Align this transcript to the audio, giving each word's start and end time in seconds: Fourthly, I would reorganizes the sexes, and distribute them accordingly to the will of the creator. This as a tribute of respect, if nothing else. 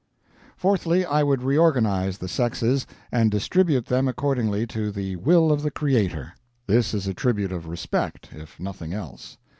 Fourthly, 0.57 1.05
I 1.05 1.21
would 1.21 1.43
reorganizes 1.43 2.17
the 2.17 2.27
sexes, 2.27 2.87
and 3.11 3.29
distribute 3.29 3.85
them 3.85 4.07
accordingly 4.07 4.65
to 4.65 4.89
the 4.91 5.15
will 5.17 5.51
of 5.51 5.61
the 5.61 5.69
creator. 5.69 6.33
This 6.65 6.95
as 6.95 7.05
a 7.05 7.13
tribute 7.13 7.51
of 7.51 7.67
respect, 7.67 8.29
if 8.33 8.59
nothing 8.59 8.93
else. 8.93 9.37